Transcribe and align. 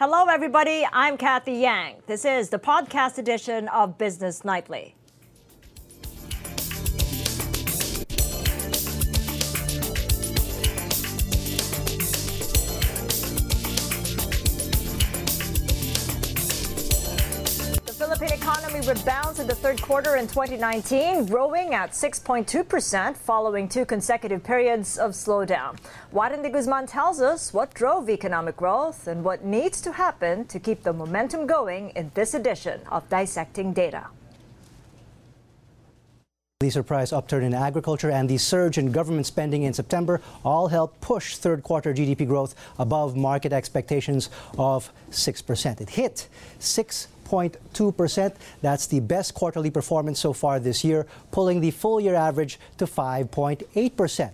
Hello, 0.00 0.26
everybody. 0.26 0.86
I'm 0.92 1.16
Cathy 1.16 1.54
Yang. 1.54 2.02
This 2.06 2.24
is 2.24 2.50
the 2.50 2.58
podcast 2.60 3.18
edition 3.18 3.66
of 3.66 3.98
Business 3.98 4.44
Nightly. 4.44 4.94
Rebounds 18.88 19.38
in 19.38 19.46
the 19.46 19.54
third 19.54 19.82
quarter 19.82 20.16
in 20.16 20.26
2019, 20.26 21.26
growing 21.26 21.74
at 21.74 21.90
6.2% 21.90 23.16
following 23.18 23.68
two 23.68 23.84
consecutive 23.84 24.42
periods 24.42 24.96
of 24.96 25.10
slowdown. 25.10 25.76
Warren 26.10 26.40
de 26.40 26.48
Guzman 26.48 26.86
tells 26.86 27.20
us 27.20 27.52
what 27.52 27.74
drove 27.74 28.08
economic 28.08 28.56
growth 28.56 29.06
and 29.06 29.22
what 29.22 29.44
needs 29.44 29.82
to 29.82 29.92
happen 29.92 30.46
to 30.46 30.58
keep 30.58 30.84
the 30.84 30.92
momentum 30.94 31.46
going 31.46 31.90
in 31.90 32.10
this 32.14 32.32
edition 32.32 32.80
of 32.90 33.06
Dissecting 33.10 33.74
Data. 33.74 34.06
The 36.60 36.70
surprise 36.70 37.12
upturn 37.12 37.44
in 37.44 37.54
agriculture 37.54 38.10
and 38.10 38.28
the 38.28 38.36
surge 38.36 38.78
in 38.78 38.90
government 38.90 39.26
spending 39.26 39.62
in 39.62 39.72
September 39.72 40.20
all 40.44 40.66
helped 40.66 41.00
push 41.00 41.36
third 41.36 41.62
quarter 41.62 41.94
GDP 41.94 42.26
growth 42.26 42.56
above 42.80 43.14
market 43.16 43.52
expectations 43.52 44.28
of 44.58 44.90
6%. 45.12 45.80
It 45.80 45.90
hit 45.90 46.26
6.2%. 46.58 48.34
That's 48.60 48.86
the 48.88 48.98
best 48.98 49.34
quarterly 49.34 49.70
performance 49.70 50.18
so 50.18 50.32
far 50.32 50.58
this 50.58 50.82
year, 50.82 51.06
pulling 51.30 51.60
the 51.60 51.70
full 51.70 52.00
year 52.00 52.16
average 52.16 52.58
to 52.78 52.86
5.8%. 52.86 54.32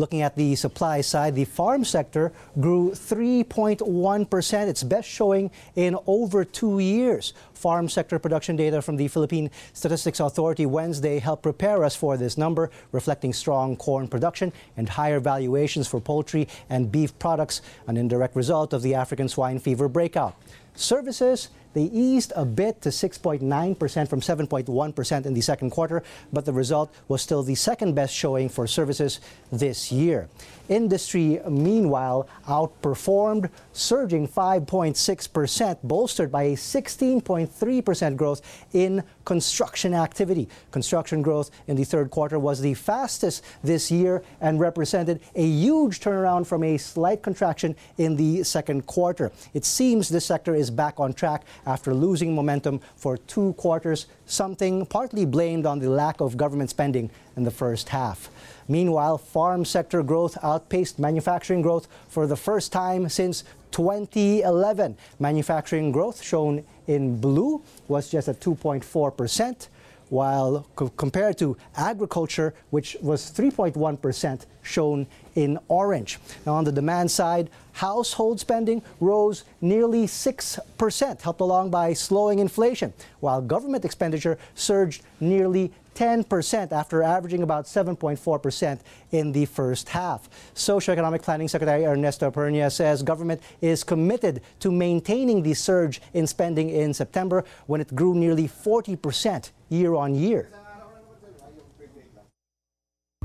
Looking 0.00 0.22
at 0.22 0.34
the 0.34 0.56
supply 0.56 1.02
side, 1.02 1.34
the 1.34 1.44
farm 1.44 1.84
sector 1.84 2.32
grew 2.58 2.92
3.1%, 2.92 4.66
its 4.66 4.82
best 4.82 5.06
showing 5.06 5.50
in 5.76 5.94
over 6.06 6.42
two 6.42 6.78
years. 6.78 7.34
Farm 7.52 7.86
sector 7.86 8.18
production 8.18 8.56
data 8.56 8.80
from 8.80 8.96
the 8.96 9.08
Philippine 9.08 9.50
Statistics 9.74 10.18
Authority 10.18 10.64
Wednesday 10.64 11.18
helped 11.18 11.42
prepare 11.42 11.84
us 11.84 11.94
for 11.94 12.16
this 12.16 12.38
number, 12.38 12.70
reflecting 12.92 13.34
strong 13.34 13.76
corn 13.76 14.08
production 14.08 14.54
and 14.78 14.88
higher 14.88 15.20
valuations 15.20 15.86
for 15.86 16.00
poultry 16.00 16.48
and 16.70 16.90
beef 16.90 17.18
products, 17.18 17.60
an 17.86 17.98
indirect 17.98 18.34
result 18.34 18.72
of 18.72 18.80
the 18.80 18.94
African 18.94 19.28
swine 19.28 19.58
fever 19.58 19.86
breakout. 19.86 20.34
Services 20.74 21.50
they 21.72 21.84
eased 21.84 22.32
a 22.36 22.44
bit 22.44 22.82
to 22.82 22.88
6.9% 22.88 24.08
from 24.08 24.20
7.1% 24.20 25.26
in 25.26 25.34
the 25.34 25.40
second 25.40 25.70
quarter, 25.70 26.02
but 26.32 26.44
the 26.44 26.52
result 26.52 26.92
was 27.08 27.22
still 27.22 27.42
the 27.42 27.54
second 27.54 27.94
best 27.94 28.14
showing 28.14 28.48
for 28.48 28.66
services 28.66 29.20
this 29.52 29.92
year. 29.92 30.28
Industry, 30.70 31.40
meanwhile, 31.48 32.28
outperformed, 32.46 33.50
surging 33.72 34.28
5.6%, 34.28 35.78
bolstered 35.82 36.30
by 36.30 36.44
a 36.44 36.54
16.3% 36.54 38.16
growth 38.16 38.66
in 38.72 39.02
construction 39.24 39.94
activity. 39.94 40.48
Construction 40.70 41.22
growth 41.22 41.50
in 41.66 41.74
the 41.74 41.82
third 41.82 42.12
quarter 42.12 42.38
was 42.38 42.60
the 42.60 42.74
fastest 42.74 43.44
this 43.64 43.90
year 43.90 44.22
and 44.40 44.60
represented 44.60 45.20
a 45.34 45.44
huge 45.44 45.98
turnaround 45.98 46.46
from 46.46 46.62
a 46.62 46.78
slight 46.78 47.20
contraction 47.20 47.74
in 47.98 48.14
the 48.14 48.44
second 48.44 48.86
quarter. 48.86 49.32
It 49.52 49.64
seems 49.64 50.08
this 50.08 50.26
sector 50.26 50.54
is 50.54 50.70
back 50.70 51.00
on 51.00 51.14
track 51.14 51.46
after 51.66 51.92
losing 51.92 52.32
momentum 52.32 52.80
for 52.94 53.16
two 53.16 53.54
quarters, 53.54 54.06
something 54.24 54.86
partly 54.86 55.24
blamed 55.24 55.66
on 55.66 55.80
the 55.80 55.90
lack 55.90 56.20
of 56.20 56.36
government 56.36 56.70
spending 56.70 57.10
in 57.36 57.42
the 57.42 57.50
first 57.50 57.88
half. 57.88 58.30
Meanwhile, 58.70 59.18
farm 59.18 59.64
sector 59.64 60.00
growth 60.00 60.38
outpaced 60.44 61.00
manufacturing 61.00 61.60
growth 61.60 61.88
for 62.08 62.28
the 62.28 62.36
first 62.36 62.70
time 62.70 63.08
since 63.08 63.42
2011. 63.72 64.96
Manufacturing 65.18 65.90
growth, 65.90 66.22
shown 66.22 66.64
in 66.86 67.20
blue, 67.20 67.62
was 67.88 68.08
just 68.08 68.28
at 68.28 68.38
2.4%, 68.38 69.66
while 70.08 70.68
co- 70.76 70.88
compared 70.90 71.36
to 71.38 71.56
agriculture, 71.76 72.54
which 72.70 72.96
was 73.02 73.32
3.1%, 73.32 74.46
shown 74.62 75.08
in 75.34 75.58
orange. 75.66 76.20
Now, 76.46 76.54
on 76.54 76.62
the 76.62 76.70
demand 76.70 77.10
side, 77.10 77.50
household 77.72 78.38
spending 78.38 78.82
rose 79.00 79.42
nearly 79.60 80.06
6%, 80.06 81.20
helped 81.22 81.40
along 81.40 81.70
by 81.70 81.92
slowing 81.92 82.38
inflation, 82.38 82.92
while 83.18 83.42
government 83.42 83.84
expenditure 83.84 84.38
surged 84.54 85.02
nearly 85.18 85.72
10% 85.94 86.72
after 86.72 87.02
averaging 87.02 87.42
about 87.42 87.66
7.4% 87.66 88.80
in 89.12 89.32
the 89.32 89.44
first 89.46 89.88
half. 89.90 90.28
Socioeconomic 90.54 91.22
Planning 91.22 91.48
Secretary 91.48 91.84
Ernesto 91.84 92.30
Pernia 92.30 92.70
says 92.70 93.02
government 93.02 93.42
is 93.60 93.84
committed 93.84 94.42
to 94.60 94.70
maintaining 94.70 95.42
the 95.42 95.54
surge 95.54 96.00
in 96.14 96.26
spending 96.26 96.70
in 96.70 96.94
September 96.94 97.44
when 97.66 97.80
it 97.80 97.94
grew 97.94 98.14
nearly 98.14 98.48
40% 98.48 99.50
year 99.68 99.94
on 99.94 100.14
year. 100.14 100.48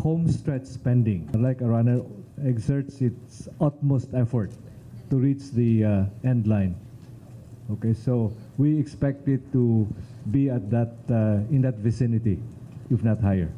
home 0.06 0.30
stretch 0.30 0.66
spending, 0.70 1.26
like 1.34 1.62
a 1.62 1.66
runner 1.66 2.00
exerts 2.46 3.02
its 3.02 3.50
utmost 3.60 4.08
effort 4.14 4.52
to 5.10 5.16
reach 5.18 5.50
the 5.58 5.84
uh, 5.84 6.06
end 6.24 6.46
line. 6.46 6.78
Okay, 7.72 7.92
so 7.92 8.32
we 8.62 8.78
expect 8.78 9.28
it 9.28 9.42
to 9.52 9.90
be 10.30 10.48
at 10.52 10.70
that 10.70 10.94
uh, 11.10 11.42
in 11.50 11.60
that 11.66 11.82
vicinity, 11.82 12.38
if 12.96 13.04
not 13.04 13.20
higher. 13.20 13.52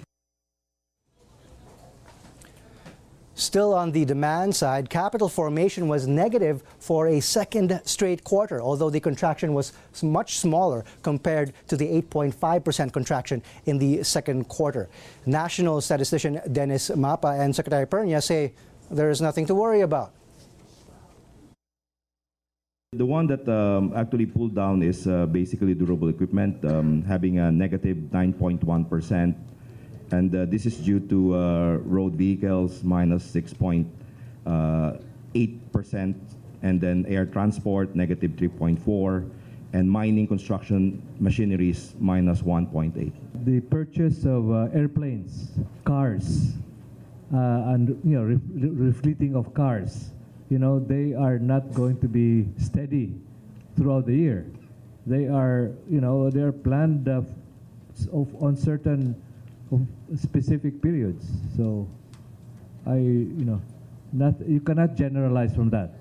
Still 3.36 3.76
on 3.76 3.92
the 3.92 4.04
demand 4.04 4.56
side, 4.56 4.90
capital 4.90 5.30
formation 5.30 5.88
was 5.88 6.08
negative 6.08 6.64
for 6.80 7.08
a 7.08 7.20
second 7.20 7.80
straight 7.86 8.24
quarter, 8.24 8.60
although 8.60 8.90
the 8.90 9.00
contraction 9.00 9.54
was 9.54 9.74
much 10.02 10.40
smaller 10.40 10.84
compared 11.04 11.54
to 11.68 11.78
the 11.78 11.86
8.5% 12.02 12.92
contraction 12.92 13.44
in 13.68 13.78
the 13.78 14.02
second 14.02 14.48
quarter. 14.48 14.90
National 15.28 15.82
statistician 15.82 16.42
Dennis 16.52 16.90
Mapa 16.90 17.40
and 17.40 17.56
Secretary 17.56 17.86
Pernia 17.86 18.22
say 18.22 18.54
there 18.90 19.12
is 19.12 19.22
nothing 19.22 19.46
to 19.46 19.54
worry 19.54 19.82
about. 19.82 20.14
The 22.96 23.06
one 23.06 23.28
that 23.28 23.44
um, 23.50 23.92
actually 23.98 24.28
pulled 24.28 24.56
down 24.56 24.82
is 24.82 25.08
uh, 25.08 25.26
basically 25.26 25.74
durable 25.74 26.08
equipment, 26.08 26.64
um, 26.64 27.04
having 27.04 27.38
a 27.38 27.52
negative 27.52 27.98
9.1. 28.16 29.36
And 30.12 30.34
uh, 30.34 30.46
this 30.46 30.66
is 30.66 30.78
due 30.78 31.02
to 31.02 31.36
uh, 31.36 31.72
road 31.84 32.14
vehicles 32.14 32.86
minus 32.86 33.30
6.8%, 33.36 36.16
and 36.64 36.80
then 36.80 37.06
air 37.10 37.26
transport 37.26 37.94
negative 37.94 38.32
3.4, 38.40 39.30
and 39.74 39.92
mining 39.92 40.26
construction 40.26 41.04
machineries 41.20 41.94
minus 42.00 42.42
1.8. 42.42 43.12
The 43.44 43.60
purchase 43.68 44.24
of 44.24 44.50
uh, 44.50 44.70
airplanes, 44.72 45.60
cars, 45.84 46.54
uh, 47.34 47.68
and 47.68 48.00
you 48.06 48.16
know, 48.16 48.24
re- 48.24 48.40
refleeting 48.88 49.36
of 49.36 49.54
cars, 49.54 50.12
you 50.50 50.60
know, 50.60 50.80
they 50.80 51.14
are 51.14 51.40
not 51.40 51.74
going 51.74 52.00
to 52.00 52.08
be 52.08 52.48
steady 52.58 53.14
throughout 53.76 54.06
the 54.06 54.16
year. 54.16 54.46
They 55.06 55.28
are, 55.28 55.72
you 55.90 56.02
know, 56.02 56.30
they 56.30 56.42
are 56.42 56.52
planned 56.52 57.08
uh, 57.08 57.22
of, 58.12 58.44
on 58.44 58.56
certain 58.56 59.16
of 59.72 59.86
specific 60.20 60.82
periods. 60.82 61.26
So, 61.56 61.88
I, 62.86 62.96
you 62.96 63.46
know, 63.46 63.62
not 64.14 64.36
you 64.48 64.62
cannot 64.62 64.96
generalize 64.96 65.54
from 65.54 65.70
that. 65.72 65.92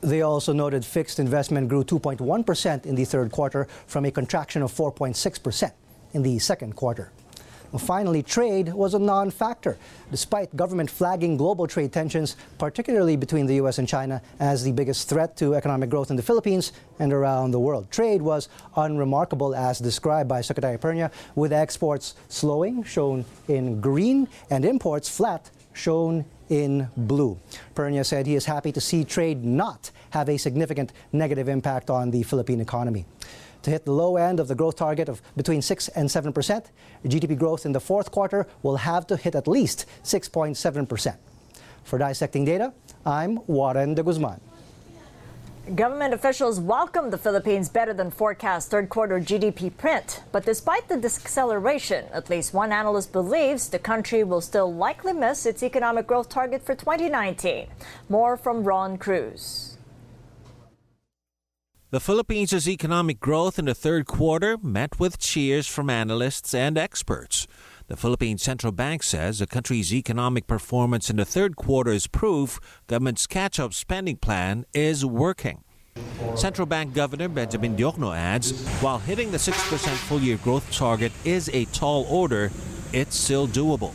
They 0.00 0.22
also 0.22 0.52
noted 0.52 0.84
fixed 0.84 1.20
investment 1.20 1.68
grew 1.68 1.84
2.1% 1.84 2.86
in 2.86 2.94
the 2.96 3.04
third 3.04 3.30
quarter 3.30 3.68
from 3.86 4.04
a 4.04 4.10
contraction 4.10 4.62
of 4.62 4.72
4.6% 4.72 5.72
in 6.12 6.22
the 6.22 6.38
second 6.40 6.74
quarter. 6.74 7.12
Finally, 7.78 8.22
trade 8.22 8.72
was 8.72 8.94
a 8.94 8.98
non 8.98 9.30
factor, 9.30 9.78
despite 10.10 10.54
government 10.54 10.90
flagging 10.90 11.36
global 11.36 11.66
trade 11.66 11.92
tensions, 11.92 12.36
particularly 12.58 13.16
between 13.16 13.46
the 13.46 13.54
U.S. 13.56 13.78
and 13.78 13.88
China, 13.88 14.20
as 14.38 14.62
the 14.62 14.72
biggest 14.72 15.08
threat 15.08 15.36
to 15.38 15.54
economic 15.54 15.88
growth 15.88 16.10
in 16.10 16.16
the 16.16 16.22
Philippines 16.22 16.72
and 16.98 17.12
around 17.12 17.50
the 17.50 17.60
world. 17.60 17.90
Trade 17.90 18.20
was 18.20 18.48
unremarkable, 18.76 19.54
as 19.54 19.78
described 19.78 20.28
by 20.28 20.40
Secretary 20.42 20.78
Pernia, 20.78 21.10
with 21.34 21.52
exports 21.52 22.14
slowing, 22.28 22.82
shown 22.82 23.24
in 23.48 23.80
green, 23.80 24.28
and 24.50 24.64
imports 24.64 25.08
flat, 25.08 25.50
shown 25.72 26.24
in 26.50 26.88
blue. 26.96 27.38
Pernia 27.74 28.04
said 28.04 28.26
he 28.26 28.34
is 28.34 28.44
happy 28.44 28.72
to 28.72 28.80
see 28.80 29.04
trade 29.04 29.42
not 29.42 29.90
have 30.10 30.28
a 30.28 30.36
significant 30.36 30.92
negative 31.12 31.48
impact 31.48 31.88
on 31.88 32.10
the 32.10 32.22
Philippine 32.22 32.60
economy. 32.60 33.06
To 33.62 33.70
hit 33.70 33.84
the 33.84 33.92
low 33.92 34.16
end 34.16 34.40
of 34.40 34.48
the 34.48 34.54
growth 34.54 34.76
target 34.76 35.08
of 35.08 35.22
between 35.36 35.62
6 35.62 35.88
and 35.88 36.10
7 36.10 36.32
percent, 36.32 36.70
GDP 37.04 37.38
growth 37.38 37.64
in 37.64 37.72
the 37.72 37.80
fourth 37.80 38.10
quarter 38.10 38.46
will 38.62 38.76
have 38.76 39.06
to 39.06 39.16
hit 39.16 39.34
at 39.34 39.46
least 39.46 39.86
6.7 40.02 40.88
percent. 40.88 41.16
For 41.84 41.98
dissecting 41.98 42.44
data, 42.44 42.72
I'm 43.06 43.38
Warren 43.46 43.94
de 43.94 44.02
Guzman. 44.02 44.40
Government 45.76 46.12
officials 46.12 46.58
welcomed 46.58 47.12
the 47.12 47.18
Philippines' 47.18 47.68
better 47.68 47.94
than 47.94 48.10
forecast 48.10 48.68
third 48.68 48.88
quarter 48.88 49.20
GDP 49.20 49.70
print. 49.76 50.24
But 50.32 50.44
despite 50.44 50.88
the 50.88 50.96
deceleration, 50.96 52.06
at 52.12 52.28
least 52.28 52.52
one 52.52 52.72
analyst 52.72 53.12
believes 53.12 53.68
the 53.68 53.78
country 53.78 54.24
will 54.24 54.40
still 54.40 54.74
likely 54.74 55.12
miss 55.12 55.46
its 55.46 55.62
economic 55.62 56.08
growth 56.08 56.28
target 56.28 56.66
for 56.66 56.74
2019. 56.74 57.68
More 58.08 58.36
from 58.36 58.64
Ron 58.64 58.98
Cruz. 58.98 59.61
The 61.92 62.00
Philippines' 62.00 62.66
economic 62.66 63.20
growth 63.20 63.58
in 63.58 63.66
the 63.66 63.74
third 63.74 64.06
quarter 64.06 64.56
met 64.62 64.98
with 64.98 65.18
cheers 65.18 65.66
from 65.66 65.90
analysts 65.90 66.54
and 66.54 66.78
experts. 66.78 67.46
The 67.88 67.98
Philippine 67.98 68.38
Central 68.38 68.72
Bank 68.72 69.02
says 69.02 69.40
the 69.40 69.46
country's 69.46 69.92
economic 69.92 70.46
performance 70.46 71.10
in 71.10 71.16
the 71.16 71.26
third 71.26 71.54
quarter 71.54 71.90
is 71.90 72.06
proof 72.06 72.58
government's 72.86 73.26
catch-up 73.26 73.74
spending 73.74 74.16
plan 74.16 74.64
is 74.72 75.04
working. 75.04 75.64
Central 76.34 76.64
Bank 76.64 76.94
Governor 76.94 77.28
Benjamin 77.28 77.76
Diokno 77.76 78.16
adds, 78.16 78.66
while 78.80 78.98
hitting 78.98 79.30
the 79.30 79.36
6% 79.36 79.94
full-year 80.08 80.38
growth 80.38 80.72
target 80.72 81.12
is 81.26 81.50
a 81.52 81.66
tall 81.66 82.06
order, 82.08 82.50
it's 82.94 83.14
still 83.14 83.46
doable. 83.46 83.92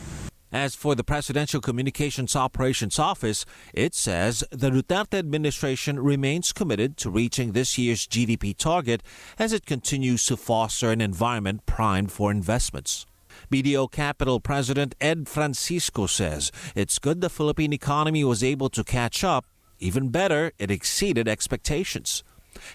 As 0.58 0.74
for 0.74 0.96
the 0.96 1.04
Presidential 1.04 1.62
Communications 1.62 2.36
Operations 2.36 2.98
Office, 2.98 3.46
it 3.76 3.94
says 3.94 4.44
the 4.50 4.72
Duterte 4.72 5.14
administration 5.14 6.00
remains 6.00 6.52
committed 6.52 6.98
to 6.98 7.12
reaching 7.12 7.52
this 7.52 7.78
year's 7.78 8.08
GDP 8.08 8.58
target 8.58 9.04
as 9.38 9.54
it 9.54 9.68
continues 9.68 10.26
to 10.26 10.36
foster 10.36 10.90
an 10.90 11.00
environment 11.00 11.68
primed 11.68 12.12
for 12.12 12.32
investments. 12.32 13.06
BDO 13.52 13.92
Capital 13.92 14.40
President 14.40 14.96
Ed 15.00 15.30
Francisco 15.30 16.08
says 16.08 16.52
it's 16.74 16.98
good 16.98 17.22
the 17.22 17.30
Philippine 17.30 17.72
economy 17.72 18.24
was 18.24 18.44
able 18.44 18.70
to 18.70 18.84
catch 18.84 19.24
up. 19.24 19.46
Even 19.78 20.10
better, 20.10 20.54
it 20.58 20.72
exceeded 20.72 21.28
expectations. 21.28 22.24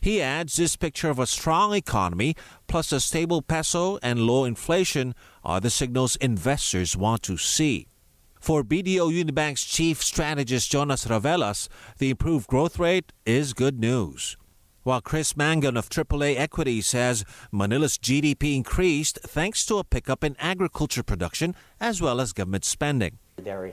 He 0.00 0.20
adds 0.20 0.56
this 0.56 0.76
picture 0.76 1.10
of 1.10 1.18
a 1.18 1.26
strong 1.26 1.74
economy 1.74 2.36
plus 2.66 2.92
a 2.92 3.00
stable 3.00 3.42
peso 3.42 3.98
and 4.02 4.20
low 4.20 4.44
inflation 4.44 5.14
are 5.44 5.60
the 5.60 5.70
signals 5.70 6.16
investors 6.16 6.96
want 6.96 7.22
to 7.24 7.36
see. 7.36 7.88
For 8.40 8.64
BDO 8.64 9.12
Unibank's 9.12 9.64
chief 9.64 10.02
strategist 10.02 10.72
Jonas 10.72 11.04
Ravelas, 11.04 11.68
the 11.98 12.10
improved 12.10 12.48
growth 12.48 12.78
rate 12.78 13.12
is 13.24 13.52
good 13.52 13.78
news. 13.78 14.36
While 14.82 15.00
Chris 15.00 15.34
Mangun 15.34 15.78
of 15.78 15.88
AAA 15.88 16.36
Equity 16.36 16.80
says 16.80 17.24
Manila's 17.52 17.96
GDP 17.96 18.56
increased 18.56 19.20
thanks 19.22 19.64
to 19.66 19.78
a 19.78 19.84
pickup 19.84 20.24
in 20.24 20.34
agriculture 20.40 21.04
production 21.04 21.54
as 21.78 22.02
well 22.02 22.20
as 22.20 22.32
government 22.32 22.64
spending. 22.64 23.18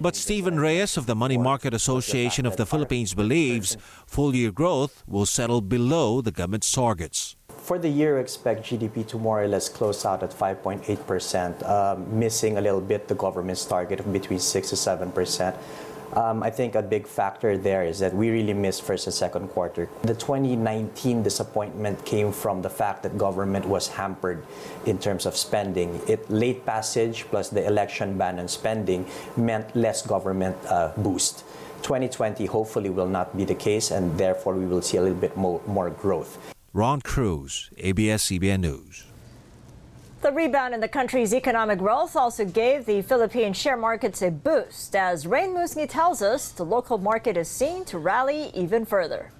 But 0.01 0.16
Stephen 0.16 0.60
Reyes 0.60 0.98
of 0.98 1.06
the 1.06 1.16
Money 1.16 1.38
Market 1.38 1.74
Association 1.74 2.45
of 2.45 2.57
the 2.57 2.66
Philippines 2.66 3.13
believes 3.13 3.77
full 4.06 4.36
year 4.36 4.51
growth 4.51 5.04
will 5.07 5.25
settle 5.25 5.62
below 5.62 6.21
the 6.21 6.31
government's 6.31 6.71
targets. 6.71 7.36
For 7.57 7.77
the 7.77 7.89
year, 7.89 8.19
expect 8.19 8.63
GDP 8.63 9.06
to 9.07 9.18
more 9.18 9.44
or 9.44 9.48
less 9.48 9.69
close 9.69 10.06
out 10.06 10.24
at 10.24 10.31
5.8%, 10.31 11.63
uh, 11.63 11.95
missing 12.10 12.57
a 12.57 12.62
little 12.62 12.81
bit 12.81 13.07
the 13.07 13.16
government's 13.16 13.66
target 13.66 14.00
of 14.00 14.12
between 14.12 14.39
6 14.39 14.69
to 14.69 14.75
7%. 14.75 15.56
Um, 16.14 16.42
I 16.42 16.50
think 16.50 16.76
a 16.76 16.82
big 16.82 17.06
factor 17.06 17.58
there 17.58 17.84
is 17.84 18.00
that 18.00 18.14
we 18.14 18.30
really 18.30 18.54
missed 18.54 18.82
first 18.82 19.06
and 19.06 19.14
second 19.14 19.50
quarter. 19.50 19.90
The 20.02 20.16
2019 20.16 21.22
disappointment 21.22 22.04
came 22.06 22.32
from 22.32 22.62
the 22.62 22.70
fact 22.70 23.04
that 23.04 23.18
government 23.18 23.66
was 23.66 23.88
hampered 23.88 24.44
in 24.86 24.98
terms 24.98 25.26
of 25.26 25.38
spending. 25.38 26.02
It 26.08 26.30
late 26.30 26.66
passage 26.66 27.26
plus 27.30 27.50
the 27.50 27.66
election 27.66 28.18
ban 28.18 28.40
on 28.40 28.48
spending 28.48 29.06
meant 29.38 29.76
less 29.76 30.02
government 30.02 30.58
uh, 30.68 30.92
boost. 30.98 31.44
2020 31.84 32.46
hopefully 32.46 32.90
will 32.90 33.08
not 33.08 33.36
be 33.38 33.46
the 33.46 33.56
case, 33.56 33.92
and 33.92 34.18
therefore 34.18 34.56
we 34.56 34.66
will 34.66 34.82
see 34.82 34.98
a 34.98 35.02
little 35.02 35.18
bit 35.18 35.38
more, 35.38 35.62
more 35.66 35.90
growth. 35.90 36.38
Ron 36.74 37.02
Cruz, 37.02 37.70
ABS-CBN 37.78 38.60
News. 38.60 39.09
The 40.21 40.33
rebound 40.33 40.74
in 40.74 40.81
the 40.81 40.89
country's 40.89 41.33
economic 41.33 41.80
growth 41.80 42.18
also 42.18 42.44
gave 42.44 42.86
the 42.86 43.01
Philippine 43.04 43.54
share 43.54 43.77
markets 43.77 44.21
a 44.21 44.30
boost. 44.30 44.94
As 44.94 45.25
Rain 45.25 45.51
Musni 45.51 45.88
tells 45.88 46.21
us, 46.21 46.51
the 46.51 46.66
local 46.66 46.98
market 46.98 47.38
is 47.38 47.48
seen 47.48 47.86
to 47.86 47.98
rally 47.98 48.51
even 48.54 48.86
further. 48.86 49.31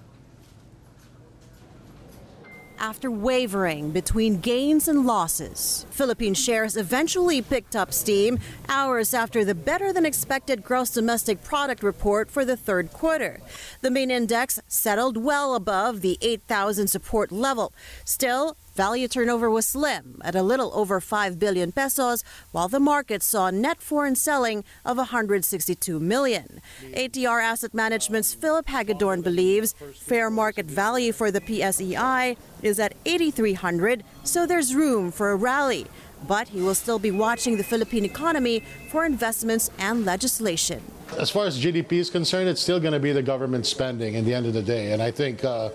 After 2.78 3.10
wavering 3.10 3.90
between 3.90 4.40
gains 4.40 4.88
and 4.88 5.04
losses, 5.06 5.84
Philippine 5.90 6.32
shares 6.32 6.78
eventually 6.78 7.42
picked 7.42 7.76
up 7.76 7.92
steam 7.92 8.38
hours 8.70 9.12
after 9.12 9.44
the 9.44 9.54
better 9.54 9.92
than 9.92 10.06
expected 10.06 10.64
gross 10.64 10.88
domestic 10.88 11.44
product 11.44 11.82
report 11.82 12.30
for 12.30 12.42
the 12.42 12.56
third 12.56 12.90
quarter. 12.90 13.38
The 13.82 13.90
main 13.90 14.10
index 14.10 14.62
settled 14.66 15.18
well 15.18 15.54
above 15.54 16.00
the 16.00 16.16
8,000 16.22 16.86
support 16.86 17.30
level. 17.30 17.74
Still, 18.06 18.56
Value 18.74 19.08
turnover 19.08 19.50
was 19.50 19.66
slim 19.66 20.20
at 20.24 20.36
a 20.36 20.42
little 20.42 20.70
over 20.74 21.00
5 21.00 21.38
billion 21.38 21.72
pesos, 21.72 22.22
while 22.52 22.68
the 22.68 22.78
market 22.78 23.22
saw 23.22 23.50
net 23.50 23.82
foreign 23.82 24.14
selling 24.14 24.64
of 24.84 24.96
162 24.96 25.98
million. 25.98 26.60
ATR 26.82 27.42
Asset 27.42 27.74
Management's 27.74 28.32
Philip 28.32 28.68
Hagedorn 28.68 29.22
believes 29.22 29.74
fair 29.96 30.30
market 30.30 30.66
value 30.66 31.12
for 31.12 31.30
the 31.30 31.40
PSEI 31.40 32.36
is 32.62 32.78
at 32.78 32.94
8,300, 33.04 34.04
so 34.22 34.46
there's 34.46 34.74
room 34.74 35.10
for 35.10 35.32
a 35.32 35.36
rally. 35.36 35.86
But 36.28 36.48
he 36.48 36.60
will 36.60 36.74
still 36.74 36.98
be 36.98 37.10
watching 37.10 37.56
the 37.56 37.64
Philippine 37.64 38.04
economy 38.04 38.62
for 38.90 39.04
investments 39.04 39.70
and 39.78 40.04
legislation. 40.04 40.82
As 41.18 41.30
far 41.30 41.46
as 41.46 41.58
GDP 41.58 41.94
is 41.94 42.10
concerned, 42.10 42.48
it's 42.48 42.60
still 42.60 42.78
going 42.78 42.92
to 42.92 43.00
be 43.00 43.10
the 43.10 43.22
government 43.22 43.66
spending 43.66 44.14
at 44.16 44.24
the 44.24 44.34
end 44.34 44.46
of 44.46 44.52
the 44.52 44.62
day. 44.62 44.92
And 44.92 45.02
I 45.02 45.10
think 45.10 45.44
uh, 45.44 45.70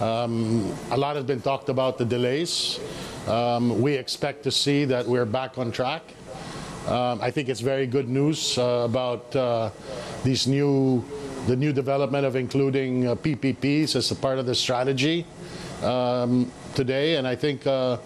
um, 0.00 0.72
a 0.90 0.96
lot 0.96 1.16
has 1.16 1.24
been 1.24 1.40
talked 1.40 1.68
about 1.68 1.98
the 1.98 2.04
delays. 2.04 2.78
Um, 3.26 3.82
we 3.82 3.94
expect 3.94 4.44
to 4.44 4.50
see 4.50 4.84
that 4.84 5.06
we're 5.06 5.26
back 5.26 5.58
on 5.58 5.72
track. 5.72 6.02
Um, 6.86 7.20
I 7.20 7.30
think 7.30 7.48
it's 7.48 7.60
very 7.60 7.86
good 7.86 8.08
news 8.08 8.56
uh, 8.56 8.86
about 8.88 9.34
uh, 9.34 9.70
these 10.24 10.46
new, 10.46 11.04
the 11.46 11.56
new 11.56 11.72
development 11.72 12.24
of 12.24 12.36
including 12.36 13.08
uh, 13.08 13.14
PPPs 13.16 13.96
as 13.96 14.10
a 14.10 14.14
part 14.14 14.38
of 14.38 14.46
the 14.46 14.54
strategy 14.54 15.26
um, 15.82 16.50
today, 16.74 17.16
and 17.16 17.26
I 17.26 17.34
think 17.34 17.66
uh, 17.66 17.98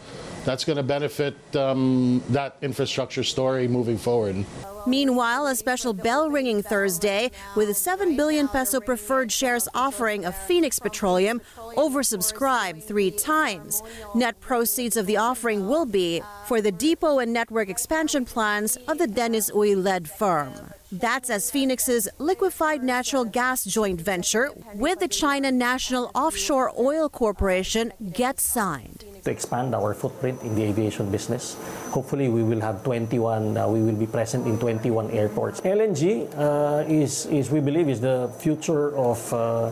that's 0.44 0.64
going 0.64 0.76
to 0.76 0.82
benefit 0.82 1.34
um, 1.56 2.22
that 2.30 2.56
infrastructure 2.62 3.22
story 3.22 3.68
moving 3.68 3.98
forward. 3.98 4.44
Meanwhile, 4.86 5.46
a 5.46 5.54
special 5.54 5.92
bell 5.92 6.28
ringing 6.28 6.62
Thursday 6.62 7.30
with 7.54 7.68
a 7.68 7.74
7 7.74 8.16
billion 8.16 8.48
peso 8.48 8.80
preferred 8.80 9.30
shares 9.30 9.68
offering 9.74 10.24
of 10.24 10.34
Phoenix 10.34 10.80
Petroleum 10.80 11.40
oversubscribed 11.76 12.82
three 12.82 13.10
times. 13.10 13.82
Net 14.14 14.40
proceeds 14.40 14.96
of 14.96 15.06
the 15.06 15.16
offering 15.16 15.68
will 15.68 15.86
be 15.86 16.20
for 16.46 16.60
the 16.60 16.72
depot 16.72 17.20
and 17.20 17.32
network 17.32 17.68
expansion 17.68 18.24
plans 18.24 18.76
of 18.88 18.98
the 18.98 19.06
Dennis 19.06 19.50
Uy 19.52 19.80
led 19.80 20.10
firm. 20.10 20.52
That's 20.90 21.30
as 21.30 21.50
Phoenix's 21.50 22.08
liquefied 22.18 22.82
natural 22.82 23.24
gas 23.24 23.64
joint 23.64 24.00
venture 24.00 24.50
with 24.74 24.98
the 24.98 25.08
China 25.08 25.50
National 25.52 26.10
Offshore 26.14 26.72
Oil 26.78 27.08
Corporation 27.08 27.93
gets 28.12 28.43
signed 28.43 29.05
to 29.24 29.31
expand 29.31 29.74
our 29.74 29.94
footprint 29.94 30.43
in 30.43 30.55
the 30.55 30.62
aviation 30.62 31.10
business. 31.10 31.56
Hopefully, 31.91 32.29
we 32.29 32.43
will 32.43 32.60
have 32.60 32.82
21. 32.82 33.56
Uh, 33.56 33.69
we 33.69 33.82
will 33.82 33.94
be 33.94 34.06
present 34.06 34.46
in 34.46 34.58
21 34.58 35.10
airports. 35.10 35.60
LNG 35.60 36.26
uh, 36.36 36.84
is, 36.88 37.26
is 37.26 37.50
we 37.50 37.60
believe, 37.60 37.88
is 37.88 38.00
the 38.00 38.31
future 38.38 38.96
of 38.96 39.32
uh, 39.32 39.70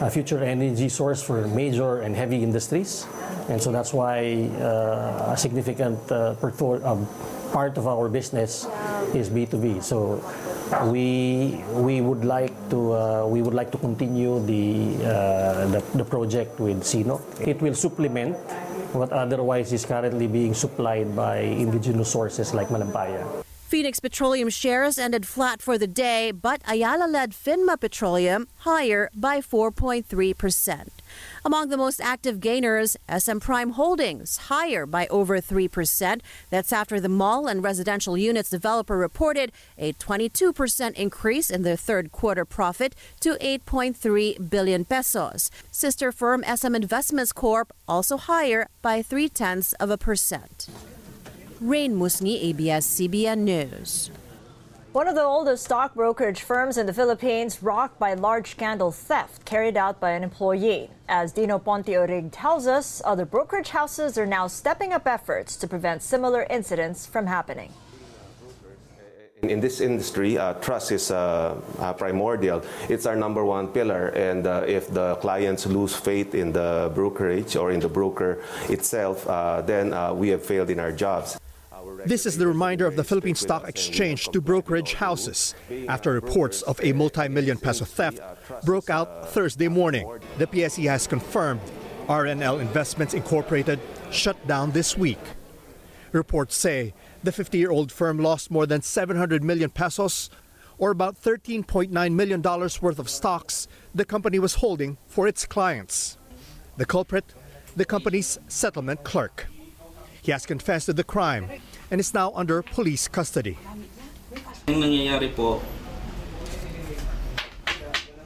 a 0.00 0.10
future 0.10 0.42
energy 0.42 0.88
source 0.88 1.22
for 1.22 1.46
major 1.48 2.00
and 2.02 2.14
heavy 2.14 2.42
industries, 2.42 3.06
and 3.48 3.60
so 3.60 3.72
that's 3.72 3.92
why 3.92 4.48
uh, 4.60 5.32
a 5.32 5.36
significant 5.36 5.98
uh, 6.12 6.34
part 7.52 7.78
of 7.78 7.86
our 7.86 8.08
business 8.08 8.66
is 9.14 9.30
B2B. 9.30 9.82
So 9.82 10.22
we 10.92 11.64
we 11.72 12.00
would 12.00 12.24
like 12.24 12.52
to 12.70 12.92
uh, 12.92 13.26
we 13.26 13.42
would 13.42 13.54
like 13.54 13.70
to 13.72 13.78
continue 13.78 14.38
the, 14.44 14.94
uh, 15.02 15.66
the, 15.72 15.80
the 15.94 16.04
project 16.04 16.60
with 16.60 16.84
Sino. 16.84 17.20
It 17.40 17.60
will 17.62 17.74
supplement 17.74 18.36
what 18.92 19.12
otherwise 19.12 19.72
is 19.72 19.84
currently 19.84 20.26
being 20.26 20.54
supplied 20.54 21.14
by 21.14 21.38
indigenous 21.38 22.10
sources 22.10 22.54
like 22.54 22.68
Malampaya. 22.68 23.47
Phoenix 23.68 24.00
Petroleum 24.00 24.48
shares 24.48 24.98
ended 24.98 25.26
flat 25.26 25.60
for 25.60 25.76
the 25.76 25.86
day, 25.86 26.30
but 26.30 26.62
Ayala 26.66 27.06
led 27.06 27.32
Finma 27.32 27.78
Petroleum 27.78 28.48
higher 28.60 29.10
by 29.14 29.40
4.3%. 29.40 30.88
Among 31.44 31.68
the 31.68 31.76
most 31.76 32.00
active 32.00 32.40
gainers, 32.40 32.96
SM 33.14 33.40
Prime 33.40 33.72
Holdings, 33.72 34.38
higher 34.48 34.86
by 34.86 35.06
over 35.08 35.38
3%. 35.38 36.22
That's 36.48 36.72
after 36.72 36.98
the 36.98 37.10
mall 37.10 37.46
and 37.46 37.62
residential 37.62 38.16
units 38.16 38.48
developer 38.48 38.96
reported 38.96 39.52
a 39.76 39.92
22% 39.92 40.94
increase 40.94 41.50
in 41.50 41.60
their 41.60 41.76
third 41.76 42.10
quarter 42.10 42.46
profit 42.46 42.94
to 43.20 43.34
8.3 43.34 44.48
billion 44.48 44.86
pesos. 44.86 45.50
Sister 45.70 46.10
firm 46.10 46.42
SM 46.42 46.74
Investments 46.74 47.34
Corp 47.34 47.70
also 47.86 48.16
higher 48.16 48.68
by 48.80 49.02
three 49.02 49.28
tenths 49.28 49.74
of 49.74 49.90
a 49.90 49.98
percent. 49.98 50.70
Rain 51.60 51.92
Musni, 51.96 52.40
ABS-CBN 52.50 53.38
News. 53.38 54.12
One 54.92 55.08
of 55.08 55.16
the 55.16 55.24
oldest 55.24 55.64
stock 55.64 55.92
brokerage 55.96 56.42
firms 56.42 56.78
in 56.78 56.86
the 56.86 56.92
Philippines 56.92 57.64
rocked 57.64 57.98
by 57.98 58.14
large 58.14 58.52
scandal 58.52 58.92
theft 58.92 59.44
carried 59.44 59.76
out 59.76 59.98
by 59.98 60.12
an 60.12 60.22
employee. 60.22 60.88
As 61.08 61.32
Dino 61.32 61.58
Ponte 61.58 61.88
Orig 61.88 62.30
tells 62.30 62.68
us, 62.68 63.02
other 63.04 63.24
brokerage 63.24 63.70
houses 63.70 64.16
are 64.16 64.26
now 64.26 64.46
stepping 64.46 64.92
up 64.92 65.08
efforts 65.08 65.56
to 65.56 65.66
prevent 65.66 66.00
similar 66.00 66.46
incidents 66.48 67.06
from 67.06 67.26
happening. 67.26 67.72
In 69.42 69.58
this 69.58 69.80
industry, 69.80 70.38
uh, 70.38 70.54
trust 70.54 70.92
is 70.92 71.10
uh, 71.10 71.60
uh, 71.80 71.92
primordial. 71.94 72.62
It's 72.88 73.06
our 73.06 73.16
number 73.16 73.44
one 73.44 73.68
pillar, 73.68 74.08
and 74.08 74.46
uh, 74.46 74.64
if 74.66 74.92
the 74.94 75.16
clients 75.16 75.66
lose 75.66 75.94
faith 75.94 76.36
in 76.36 76.52
the 76.52 76.92
brokerage 76.94 77.56
or 77.56 77.72
in 77.72 77.80
the 77.80 77.88
broker 77.88 78.42
itself, 78.68 79.26
uh, 79.28 79.60
then 79.62 79.92
uh, 79.92 80.12
we 80.14 80.28
have 80.28 80.44
failed 80.44 80.70
in 80.70 80.78
our 80.78 80.92
jobs. 80.92 81.38
This 82.04 82.26
is 82.26 82.38
the 82.38 82.46
reminder 82.46 82.86
of 82.86 82.96
the 82.96 83.04
Philippine 83.04 83.34
Stock 83.34 83.68
Exchange 83.68 84.28
to 84.28 84.40
brokerage 84.40 84.94
houses 84.94 85.54
after 85.88 86.12
reports 86.12 86.62
of 86.62 86.78
a 86.82 86.92
multi-million 86.92 87.58
peso 87.58 87.84
theft 87.84 88.20
broke 88.64 88.90
out 88.90 89.28
Thursday 89.30 89.68
morning. 89.68 90.08
The 90.38 90.46
PSE 90.46 90.88
has 90.88 91.06
confirmed 91.06 91.60
RNL 92.06 92.60
Investments 92.60 93.14
Incorporated 93.14 93.80
shut 94.10 94.46
down 94.46 94.72
this 94.72 94.96
week. 94.96 95.18
Reports 96.12 96.56
say 96.56 96.94
the 97.22 97.32
50-year-old 97.32 97.90
firm 97.90 98.18
lost 98.18 98.50
more 98.50 98.66
than 98.66 98.82
700 98.82 99.42
million 99.42 99.70
pesos 99.70 100.30
or 100.78 100.90
about 100.90 101.20
$13.9 101.20 102.12
million 102.12 102.42
worth 102.42 102.98
of 102.98 103.08
stocks 103.08 103.66
the 103.94 104.04
company 104.04 104.38
was 104.38 104.54
holding 104.54 104.96
for 105.06 105.26
its 105.26 105.44
clients. 105.44 106.16
The 106.76 106.86
culprit, 106.86 107.34
the 107.76 107.84
company's 107.84 108.38
settlement 108.46 109.04
clerk. 109.04 109.48
He 110.22 110.32
has 110.32 110.46
confessed 110.46 110.86
to 110.86 110.92
the 110.92 111.04
crime 111.04 111.48
and 111.90 112.00
is 112.00 112.12
now 112.12 112.32
under 112.36 112.60
police 112.60 113.08
custody. 113.08 113.56
Ang 114.68 114.84
nangyayari 114.84 115.32
po, 115.32 115.64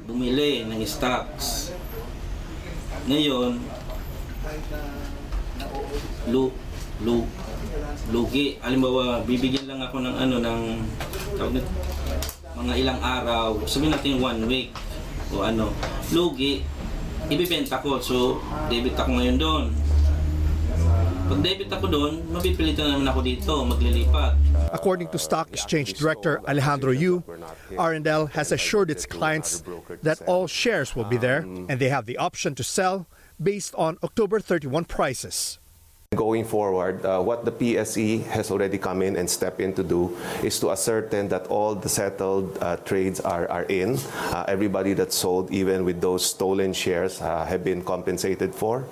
bumili 0.02 0.66
ng 0.66 0.82
stocks. 0.82 1.70
Ngayon, 3.06 3.62
lu, 6.30 6.50
lu, 7.06 7.22
lugi. 8.10 8.58
Halimbawa, 8.58 9.22
bibigyan 9.22 9.70
lang 9.70 9.80
ako 9.86 10.02
ng 10.02 10.16
ano, 10.18 10.34
ng 10.42 10.60
tawag 11.38 11.52
nito, 11.54 11.70
mga 12.58 12.72
ilang 12.78 13.00
araw, 13.00 13.62
sabihin 13.64 13.94
natin 13.94 14.18
one 14.18 14.42
week 14.50 14.70
o 15.32 15.46
ano, 15.46 15.70
lugi, 16.10 16.66
ibibenta 17.30 17.78
ko. 17.78 18.02
So, 18.02 18.42
debit 18.66 18.98
ako 18.98 19.22
ngayon 19.22 19.38
doon. 19.38 19.64
Pag 21.22 21.38
debit 21.38 21.70
ako 21.70 21.86
doon, 21.86 22.12
mapipilitan 22.34 22.98
naman 22.98 23.06
ako 23.06 23.20
dito, 23.22 23.52
maglilipat. 23.62 24.34
According 24.74 25.08
to 25.14 25.18
Stock 25.18 25.46
Exchange 25.54 25.94
Director 25.94 26.42
Alejandro 26.50 26.90
Yu, 26.90 27.22
R&L 27.78 28.26
has 28.34 28.50
assured 28.50 28.90
its 28.90 29.06
clients 29.06 29.62
that 30.02 30.18
all 30.26 30.50
shares 30.50 30.96
will 30.98 31.06
be 31.06 31.16
there 31.16 31.46
and 31.70 31.78
they 31.78 31.88
have 31.88 32.06
the 32.10 32.18
option 32.18 32.54
to 32.58 32.64
sell 32.64 33.06
based 33.38 33.74
on 33.78 33.98
October 34.02 34.40
31 34.40 34.84
prices. 34.84 35.58
Going 36.12 36.44
forward, 36.44 37.06
uh, 37.06 37.22
what 37.22 37.46
the 37.46 37.52
PSE 37.52 38.26
has 38.28 38.50
already 38.50 38.76
come 38.76 39.00
in 39.00 39.16
and 39.16 39.24
stepped 39.24 39.60
in 39.60 39.72
to 39.74 39.82
do 39.82 40.12
is 40.42 40.60
to 40.60 40.70
ascertain 40.70 41.28
that 41.28 41.46
all 41.46 41.74
the 41.74 41.88
settled 41.88 42.58
uh, 42.60 42.76
trades 42.84 43.18
are, 43.20 43.48
are 43.48 43.64
in. 43.72 43.96
Uh, 44.28 44.44
everybody 44.46 44.92
that 44.92 45.12
sold, 45.12 45.50
even 45.50 45.86
with 45.86 46.02
those 46.02 46.26
stolen 46.26 46.74
shares, 46.74 47.22
uh, 47.22 47.46
have 47.46 47.64
been 47.64 47.82
compensated 47.82 48.54
for. 48.54 48.84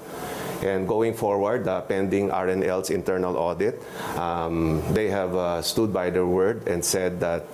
And 0.63 0.87
going 0.87 1.15
forward, 1.15 1.67
uh, 1.67 1.81
pending 1.83 2.29
RNL's 2.29 2.91
internal 2.91 3.37
audit, 3.37 3.81
um, 4.17 4.83
they 4.93 5.09
have 5.09 5.35
uh, 5.35 5.63
stood 5.63 5.93
by 5.93 6.11
their 6.11 6.27
word 6.27 6.69
and 6.69 6.85
said 6.85 7.21
that 7.21 7.47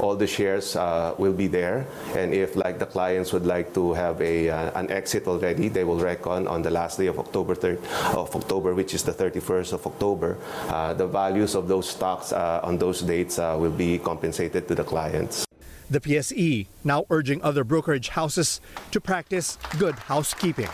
all 0.00 0.16
the 0.16 0.26
shares 0.26 0.76
uh, 0.76 1.14
will 1.18 1.32
be 1.32 1.46
there. 1.46 1.86
And 2.16 2.32
if, 2.32 2.56
like 2.56 2.78
the 2.78 2.86
clients 2.86 3.32
would 3.32 3.44
like 3.44 3.74
to 3.74 3.92
have 3.92 4.20
a 4.20 4.48
uh, 4.48 4.80
an 4.80 4.90
exit 4.90 5.26
already, 5.26 5.68
they 5.68 5.84
will 5.84 6.00
reckon 6.00 6.48
on 6.48 6.62
the 6.62 6.70
last 6.70 6.98
day 6.98 7.06
of 7.06 7.18
October 7.18 7.54
3rd, 7.54 7.84
of 8.14 8.34
October, 8.34 8.74
which 8.74 8.94
is 8.94 9.02
the 9.02 9.12
31st 9.12 9.72
of 9.74 9.86
October. 9.86 10.38
Uh, 10.68 10.94
the 10.94 11.06
values 11.06 11.54
of 11.54 11.68
those 11.68 11.88
stocks 11.88 12.32
uh, 12.32 12.60
on 12.62 12.78
those 12.78 13.02
dates 13.02 13.38
will 13.38 13.70
be 13.70 13.98
compensated 13.98 14.66
to 14.68 14.74
the 14.74 14.84
clients. 14.84 15.44
The 15.90 16.00
PSE 16.00 16.66
now 16.82 17.04
urging 17.10 17.42
other 17.42 17.62
brokerage 17.62 18.08
houses 18.08 18.60
to 18.90 19.00
practice 19.00 19.58
good 19.78 19.94
housekeeping. 19.94 20.70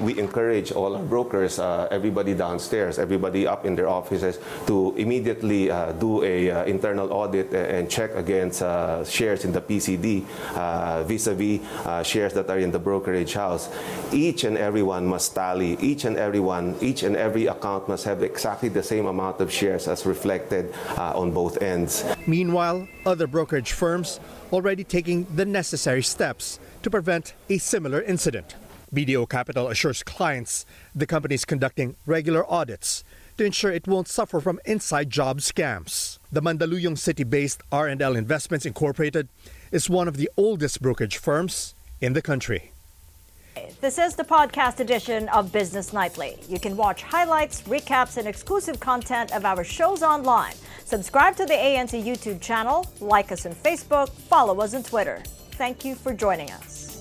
We 0.00 0.18
encourage 0.18 0.72
all 0.72 0.96
our 0.96 1.02
brokers, 1.02 1.58
uh, 1.58 1.88
everybody 1.90 2.34
downstairs, 2.34 2.98
everybody 2.98 3.46
up 3.46 3.64
in 3.64 3.76
their 3.76 3.88
offices, 3.88 4.38
to 4.66 4.94
immediately 4.96 5.70
uh, 5.70 5.92
do 5.92 6.24
a 6.24 6.50
uh, 6.50 6.64
internal 6.64 7.12
audit 7.12 7.52
and 7.52 7.88
check 7.88 8.14
against 8.14 8.62
uh, 8.62 9.04
shares 9.04 9.44
in 9.44 9.52
the 9.52 9.60
PCD 9.60 10.24
uh, 10.54 11.04
vis-a-vis 11.04 11.60
uh, 11.84 12.02
shares 12.02 12.32
that 12.32 12.48
are 12.50 12.58
in 12.58 12.72
the 12.72 12.78
brokerage 12.78 13.34
house. 13.34 13.68
Each 14.12 14.44
and 14.44 14.56
everyone 14.56 15.06
must 15.06 15.34
tally. 15.34 15.76
Each 15.80 16.04
and 16.04 16.16
everyone, 16.16 16.76
each 16.80 17.02
and 17.02 17.14
every 17.14 17.46
account 17.46 17.88
must 17.88 18.04
have 18.04 18.22
exactly 18.22 18.70
the 18.70 18.82
same 18.82 19.06
amount 19.06 19.40
of 19.40 19.52
shares 19.52 19.86
as 19.86 20.06
reflected 20.06 20.74
on 20.96 21.30
both 21.30 21.60
ends. 21.62 22.04
Meanwhile, 22.26 22.88
other 23.04 23.26
brokerage 23.26 23.72
firms 23.72 24.18
already 24.52 24.84
taking 24.84 25.26
the 25.34 25.44
necessary 25.44 26.02
steps 26.02 26.58
to 26.82 26.90
prevent 26.90 27.34
a 27.48 27.58
similar 27.58 28.00
incident. 28.02 28.54
BDO 28.94 29.28
Capital 29.28 29.68
assures 29.68 30.02
clients 30.02 30.64
the 30.94 31.06
company 31.06 31.34
is 31.34 31.44
conducting 31.44 31.96
regular 32.06 32.50
audits 32.50 33.02
to 33.36 33.44
ensure 33.44 33.72
it 33.72 33.88
won't 33.88 34.06
suffer 34.06 34.40
from 34.40 34.60
inside 34.64 35.10
job 35.10 35.40
scams. 35.40 36.18
The 36.30 36.40
Mandaluyong 36.40 36.96
city-based 36.96 37.62
R&L 37.72 38.14
Investments 38.14 38.64
Incorporated 38.64 39.28
is 39.72 39.90
one 39.90 40.06
of 40.06 40.16
the 40.16 40.30
oldest 40.36 40.80
brokerage 40.80 41.16
firms 41.16 41.74
in 42.00 42.12
the 42.12 42.22
country. 42.22 42.70
This 43.80 43.98
is 43.98 44.14
the 44.14 44.24
podcast 44.24 44.80
edition 44.80 45.28
of 45.30 45.52
Business 45.52 45.92
Nightly. 45.92 46.38
You 46.48 46.60
can 46.60 46.76
watch 46.76 47.02
highlights, 47.02 47.62
recaps, 47.62 48.16
and 48.16 48.28
exclusive 48.28 48.78
content 48.78 49.34
of 49.34 49.44
our 49.44 49.64
shows 49.64 50.02
online. 50.02 50.54
Subscribe 50.84 51.36
to 51.36 51.46
the 51.46 51.54
ANC 51.54 52.04
YouTube 52.04 52.40
channel, 52.40 52.86
like 53.00 53.32
us 53.32 53.46
on 53.46 53.52
Facebook, 53.52 54.10
follow 54.10 54.60
us 54.60 54.74
on 54.74 54.82
Twitter. 54.82 55.22
Thank 55.52 55.84
you 55.84 55.94
for 55.94 56.12
joining 56.12 56.50
us. 56.50 56.93